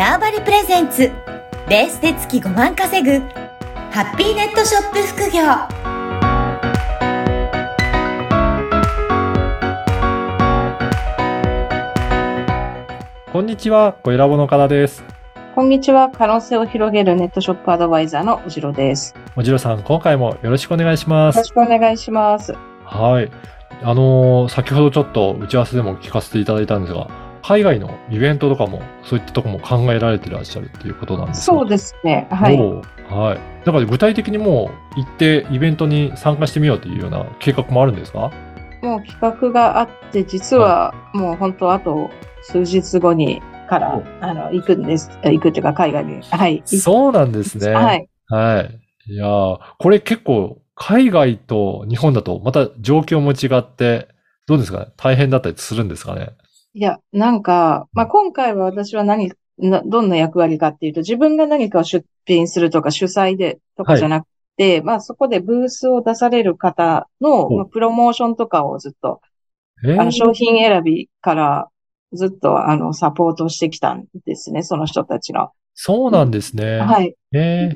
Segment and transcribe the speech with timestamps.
[0.00, 1.12] ターバリプレゼンツ
[1.68, 3.18] ベースで月5万稼ぐ
[3.90, 5.42] ハッピーネットショップ副業
[13.30, 15.04] こんにちは、小ラボの方です。
[15.54, 16.08] こんにちは。
[16.08, 19.14] 可能性を広げるネットショップアドバイザーのおじろです。
[19.14, 21.40] よおじろさん、今回もよろしくお願いします。
[21.40, 22.54] ろしくお願いします。
[22.86, 23.30] はい。
[23.82, 32.28] あのー先ほどちょっと打ち合わせでも聞かせていただいたんですが、海外のイベントとかも、そういったところも考えられてらっしゃるっていうことなんですかそうですね。
[32.30, 32.58] はい。
[32.58, 33.64] はい。
[33.64, 38.30] だから具体的にもう行ってイベントに参加してみようというような計画もあるんですか？
[38.82, 42.10] もう企画があって、実はもう本当あと
[42.42, 45.10] 数日後にからお、あの、行くんです。
[45.22, 46.22] 行くっていうか海外に。
[46.22, 46.62] はい。
[46.66, 47.70] 行そうなんですね。
[47.70, 48.08] はい。
[48.26, 49.12] はい。
[49.12, 54.08] いやーこれ結構、海外と日本だとまた状況も違って、
[54.46, 54.86] どうですかね？
[54.96, 56.30] 大変だったりするんですかね？
[56.74, 64.26] いや、なんか、まあ、今回は私は何、などんな役割かっていうと、自分が何かを出品するとか主催でとかじゃなく
[64.56, 69.20] て、まあ、そこでブースを出される方の、おまあ、プロモーションとかをずっと
[69.84, 70.00] えー。
[70.00, 71.68] あの、商品選びから
[72.12, 75.50] ずっと、あの、サポートしてきたんですね、その人たちの。
[75.74, 76.78] そうなんですね。
[76.78, 77.14] はい。
[77.32, 77.70] え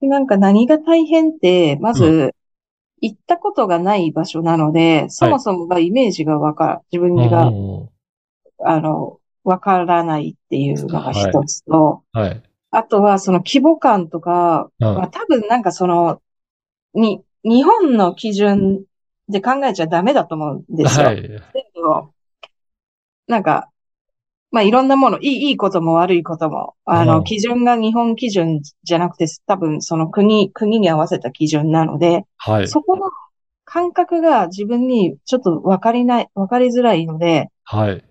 [0.00, 2.34] なんか何が大変って、まうず、
[3.02, 7.88] 行ったことがない場所なので、そもそもがイメージがわか、自分が、うん
[8.64, 12.42] あの、わからないっていうのが一つと、はい。
[12.70, 16.20] あとはその規模感とか、うんまあ、多分なんかその、
[16.94, 18.84] に、日本の基準
[19.28, 21.06] で考えちゃダメだと思うんですよ。
[21.06, 21.22] はい。
[21.22, 21.40] 全
[21.74, 22.12] 部を、
[23.26, 23.68] なんか、
[24.52, 32.68] まあ、いろんなもの、いい、いいことも悪いことも、あうんの、基準が日本基準じゃなくて、多分その国、国に合わせた基準なので、はい。
[32.68, 33.10] そこの
[33.64, 38.04] 感覚が自分にちょっとわかりない、わかりづらいので、はい。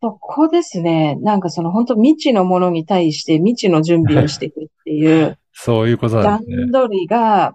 [0.00, 6.72] そこですね、なんかその本当未知のものに対して未知の準備をしていくっていう、 そういうことな段んですね。
[6.72, 7.54] 取りが、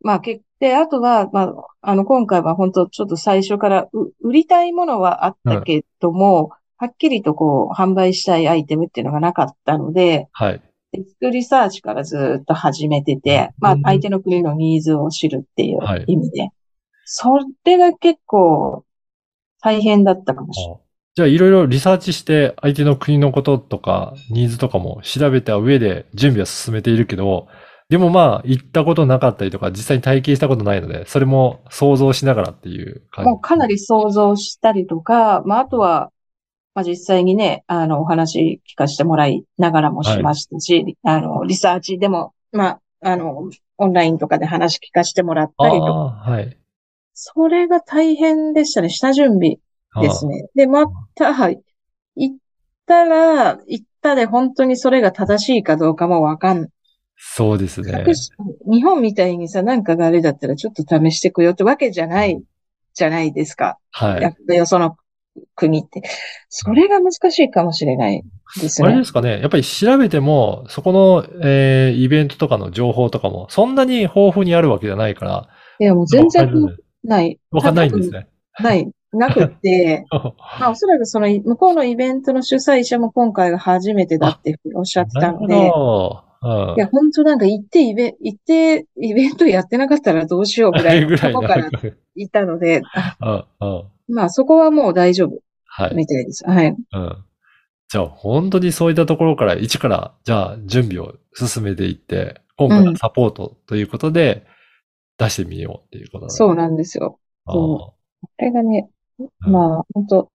[0.00, 10.62] まあ、けで、あとは、まあ、あの、今回は本当ちょっと最初からう売りたいものはあったけども、はっきりとこう、販売したいアイテムっていうのがなかったので、はい。
[10.92, 16.48] デスクリサーチからずっと始めてて、まあうん、相手の国のニーズを知るっていうはい意味で。
[17.04, 18.84] それが結構
[19.60, 20.85] 大変だったかもしれない。
[21.16, 27.48] あじゃあ、いろいろリサーチして、相手の国のこととか、ニーズとかも調べた上で準備は進めているけど、
[27.88, 33.30] でもまあ、行ったことなかったりとか、実際に体験したことないので、それも想像しながらっていう感じ。
[33.30, 36.10] もうかなり想像したりとか、まあ、あとは、
[36.74, 46.58] まあ、実際にね、あの、お話聞かせてもらいながらもしましたし、あの、リサーチでも、まあ、あの、オンラインとかで話聞かせてもらったりとか、はい。
[47.14, 48.90] それが大変でしたね。
[48.90, 49.58] 下準備
[50.00, 50.48] ですね。
[50.54, 51.60] で、また、行
[52.32, 52.36] っ
[52.86, 56.70] たら、行ったで本当にそれが正しいかどうかもわかんない。
[57.16, 58.04] そうですね。
[58.70, 62.42] 日本みたいにさ、なんかがあれだったらちょっと試してこようってわけじゃない、
[62.94, 63.78] じゃないですか。
[63.90, 64.22] はい。
[64.22, 64.96] やっぱよその
[65.54, 66.02] 国って。
[66.48, 68.22] それが難しいかもしれない
[68.60, 69.04] ですねあれで。
[69.04, 69.40] すかね。
[69.40, 75.48] やっぱり調べても、そこの、えーイベントとかの情報とかも、そんなに豊富にあるわけじゃないから。
[75.80, 76.50] いや、もう全然
[77.02, 77.38] ない。
[77.50, 78.28] わかんないんですね。
[78.60, 78.90] ない。
[79.16, 80.04] なくって、
[80.60, 86.22] まあ、おそらくその向こうのイベントの主催者も今回が初めてだっておっしゃってたので、ど。
[86.22, 86.26] うん
[86.76, 91.16] いや、本当なんか行ってイベ、行ってイベントやってなかったらどうしようぐらいの。
[91.18, 91.70] とこから
[92.14, 92.82] いたので、
[93.20, 95.94] うんうんまあそこはもう大丈夫はい。
[95.94, 96.48] みたいです。
[96.48, 96.68] はい。
[96.68, 97.24] うん。
[97.88, 104.46] じゃあ、本当にそういったところから、一から、じゃあ、準備を進めていって、今回はサポートということで、
[105.18, 107.18] 出してみようっていうことなんですそうなんですよ。
[107.46, 107.94] あそこ
[108.38, 108.88] れがね、
[109.18, 110.30] うんまあ本当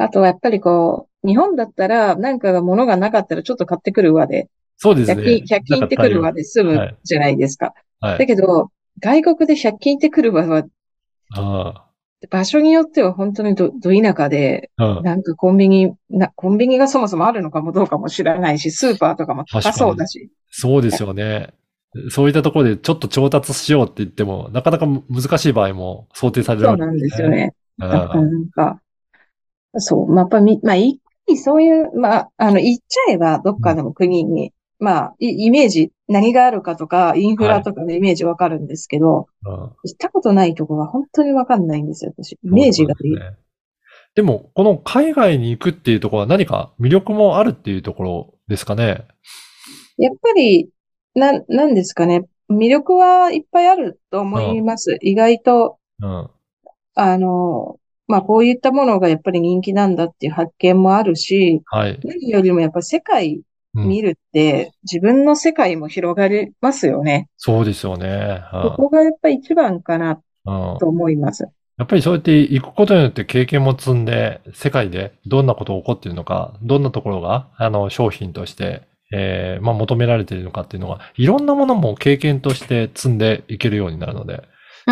[0.00, 4.48] あとはやっぱりこう、日本だったらなんかが物がなかったらちょっと買ってくるわで、
[4.78, 5.42] そうです100ね。
[5.46, 7.74] 均、100均ってくるわで済むじゃないですか。
[8.00, 8.18] はい。
[8.18, 10.64] だけど、外国で100均ってくるわは、
[11.34, 11.86] あ
[12.30, 15.02] 場所によっては本当にど、ど田舎で、あうん。
[15.02, 20.30] なんかコンビニ、な、コンビニがそもそもあるのかもどうかも知らないし、スーパーとかも高そうだし。
[20.50, 21.52] そうですよね。
[22.10, 27.54] そういったところでちょっと調達しようって言っても、なかなか難しい場合も想定されるわけそうなんですよね。
[27.80, 28.80] うんだからなんか、
[29.76, 31.00] そう、まあ、やっぱみ、まあ、い
[31.36, 42.32] そういう、まあ、あの、行っちゃえば、どっかの国に、まあ、イイメージ、何があるかとか、インフラとかのイメージわかるんですけど、うん行ったことないとこは本当にわかんないんですよ、私。
[42.32, 43.36] イメージがそうで
[44.16, 49.06] でも、この海外に行くっていうところは何か魅力もあるっていうところですかね？
[49.98, 50.68] やっぱり、
[51.14, 52.26] な、なんですかね。
[52.50, 54.98] 魅力はいっぱいあると思います。
[55.00, 56.30] 意外と、うん。
[56.94, 57.76] あの、
[58.06, 62.00] まあこういったものがやっぱり人気なんだっていう発見もあるし、はい。
[62.02, 63.40] 何よりもやっぱ世界
[63.74, 67.28] うん見るって自分の世界も広がりますよね。
[67.36, 68.42] そうですよね。
[68.50, 71.46] ここがやっぱり一番かなうんうんと思います。
[71.80, 78.82] やっぱりそうやって行くことによって経験も積んで、世界でどんなことが起こっているのか、どんなところが、あの、商品として、
[79.14, 84.42] えーまあ、求められているのかっていうのが、いろんなものも経験として積んでいけるようになるので、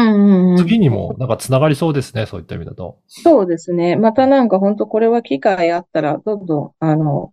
[0.05, 0.57] うんうんうん。
[0.59, 2.99] 次にもなんか繋がりそうですね、そういった意味だと。
[3.07, 3.97] そうですね。
[3.97, 7.33] またなんか本当これは機会あったら、どんどん、あの、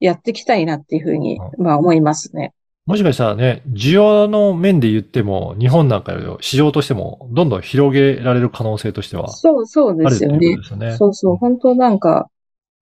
[0.00, 2.52] やっていきたいなっていうふうに、まあ思いますね。
[2.86, 10.58] もしかしたらね、需要の面で言っても、日本なんかより市場としても、どんどん広げられる可能性としては、そう、そうですよね。
[10.98, 11.36] そうそう。
[11.36, 12.28] 本当なんか、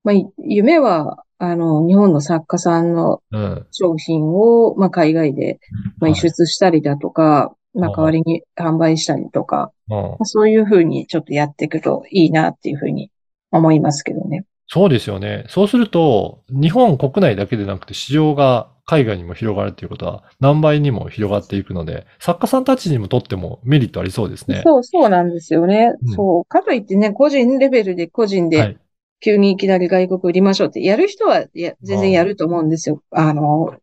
[0.03, 3.67] まあ、い夢は、あの、日本の作家さんのうん。
[3.71, 5.61] 商品を、まあ、海外で、
[5.99, 13.11] まあ、はい輸出したりだとか、まあ、はい代わりに販売したりとか、うんまあそういうふうにちょっとやっていくといいなっていうふうに
[13.51, 14.45] 思いますけどね。
[14.69, 15.45] そうですよね。
[15.49, 24.63] そうすると、日本国内だけでなくて市場が海外にも広がるということは何倍にも広がっていくので、作家さんたちにもとってもメリットありそうですね。
[24.63, 25.93] そう、そうなんですよね。
[26.07, 26.45] うんそう。
[26.47, 28.77] かといってね、個人レベルで個人はでい。
[29.21, 33.03] 急にいきなり外国売りましょうってやる人はや全然やると思うんですよ。
[33.11, 33.75] あの、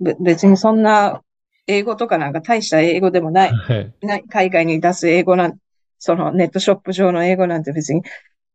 [0.00, 1.22] べ別にそんな
[1.66, 3.52] 英語とかなんか大した英語でもない。
[3.52, 3.94] はい。
[4.00, 5.58] な海外に出す英語なん、
[5.98, 8.02] そのネットショップ上の英語なんて別に、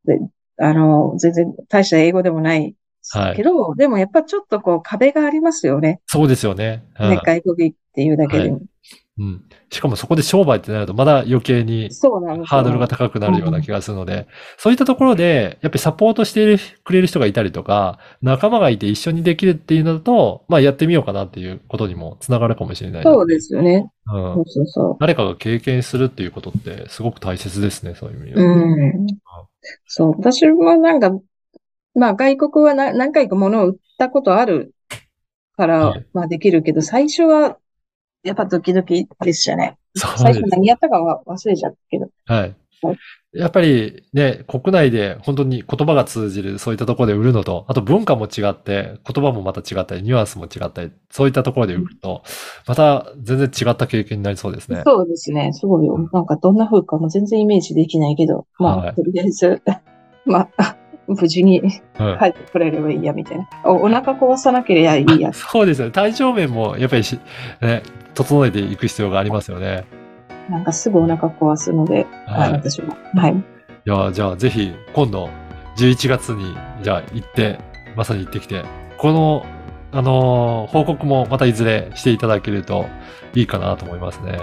[0.05, 0.19] で
[0.57, 2.75] あの、全然大した英語でもない
[3.35, 6.01] けど、でもやっぱちょっとこう壁がありますよね。
[6.07, 6.83] そうですよね。
[6.99, 8.61] うんね、外国っていうだけでも。
[9.17, 9.43] うん。
[9.71, 11.89] しかもそこで商売ってなるとまだ余計に。
[12.45, 14.27] ハードルが高くなるような気がするので、
[14.57, 23.03] そういったところで、やっぱりサポートしてくれる人がいたりとか、仲間がいて一緒にできるっていうのだと、まあやってみようかなっていうことにもつながるかもしれない。
[23.03, 23.89] そうですよね。
[24.07, 28.45] うんそうそうそ誰かが経験するっていうことってすごく大切ですね、そういう意味でう。
[28.45, 28.53] は。
[28.53, 29.07] うん。
[29.85, 30.11] そう。
[30.17, 31.11] 私もなんか、
[31.95, 34.73] まあ外国はな何回か物を売ったことある
[35.55, 37.57] から、はいまあできるけど、最初は
[38.23, 39.77] やっぱドキドキでしたね。
[39.95, 40.41] そう最初。
[40.47, 42.09] 何やったかは忘れちゃったけど。
[42.25, 42.97] はいはい。
[43.33, 52.23] やっぱりね、国内で本当に言葉が通じるそういったところで売るのと、あと文化も違って、言葉もまた違ったり、ニュアンスも違ったり、そういったところで売ると、
[52.67, 54.81] また全然違った経験になりそうですね。
[54.85, 55.51] そうですね。
[55.53, 55.97] そうよ。
[56.11, 59.61] なんかどんな風かも全然イメージできないけど、まあ、はいとりあえず、
[60.25, 60.77] まあ、
[61.15, 61.69] 無事にうん
[62.19, 63.47] 帰ってこれればいいや、みたいな。
[63.65, 65.31] おお腹壊さなければいいや。
[65.33, 65.91] そうですよね。
[65.91, 67.19] 体調面もやっぱりし、
[67.61, 69.83] ね、整えていく必要がありますよね。
[70.49, 72.95] なんかすぐお腹壊すので、はいあ私も。
[73.15, 73.33] はい。
[73.33, 73.35] い
[73.85, 75.29] や、じゃあぜひ今度
[75.77, 77.59] 11月にじゃあ行って、
[77.95, 78.63] まさに行ってきて、
[78.97, 79.45] この、
[79.93, 82.85] あのー報告もまたいずれしていただけると
[83.33, 84.37] いいかなと思いますね。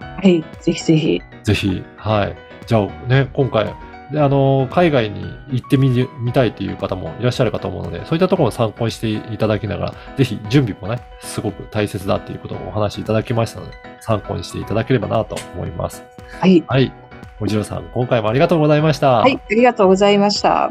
[0.00, 0.44] はい。
[0.60, 1.22] ぜひぜひ。
[1.42, 2.36] ぜひ、はい。
[2.66, 3.74] じゃあね、今回、
[4.12, 16.04] であのー海外に行ってみる、みたいという方もいらっしゃるかと思うので、そういったところを参考にしていただきながら、ぜひ準備もね、すごく大切だっていうことをお話しいただきましたので、参考にしていただければなと思います。
[16.40, 16.62] はい。
[16.66, 16.92] はい。
[17.40, 19.20] おじろさん、今回もありがとうございました。
[19.20, 19.36] はい。
[19.36, 20.70] ありがとうございました。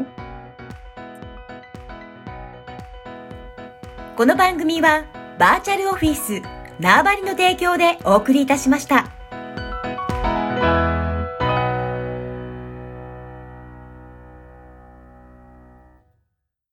[4.16, 5.04] この番組は
[5.38, 6.42] バーチャルオフィス
[6.78, 9.11] 縄張りの提供でお送りいたしました。